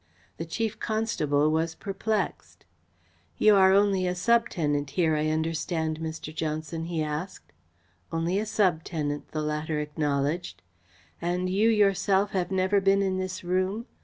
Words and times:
The 0.37 0.47
Chief 0.47 0.79
Constable 0.79 1.51
was 1.51 1.75
perplexed. 1.75 2.65
"You 3.37 3.53
are 3.55 3.71
only 3.71 4.07
a 4.07 4.15
sub 4.15 4.49
tenant 4.49 4.89
here, 4.97 5.15
I 5.15 5.27
understand, 5.27 5.99
Mr. 5.99 6.33
Johnson?" 6.33 6.85
he 6.85 7.03
asked. 7.03 7.53
"Only 8.11 8.39
a 8.39 8.47
sub 8.47 8.83
tenant," 8.83 9.27
the 9.29 9.43
latter 9.43 9.79
acknowledged. 9.79 10.63
"And 11.21 11.51
you 11.51 11.69
yourself 11.69 12.31
have 12.31 12.49
never 12.49 12.81
been 12.81 13.03
in 13.03 13.19
this 13.19 13.43
room? 13.43 13.85